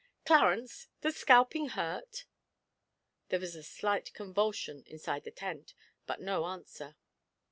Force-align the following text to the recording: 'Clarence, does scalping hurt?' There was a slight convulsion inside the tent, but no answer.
'Clarence, 0.25 0.87
does 1.01 1.15
scalping 1.15 1.67
hurt?' 1.69 2.25
There 3.29 3.39
was 3.39 3.53
a 3.53 3.61
slight 3.61 4.11
convulsion 4.15 4.81
inside 4.87 5.25
the 5.25 5.29
tent, 5.31 5.75
but 6.07 6.19
no 6.19 6.45
answer. 6.45 6.95